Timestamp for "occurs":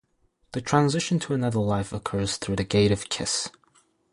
1.93-2.37